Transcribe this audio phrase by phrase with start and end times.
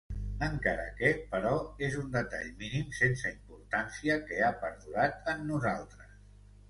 [0.45, 1.51] Encara que, però,
[1.87, 6.19] és un detall mínim sense importància que ha perdurat en nosaltres.